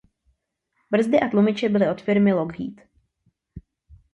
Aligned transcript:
Brzdy 0.91 1.19
a 1.19 1.29
tlumiče 1.29 1.69
byly 1.69 1.89
od 1.89 2.01
firmy 2.01 2.33
Lockheed. 2.33 2.81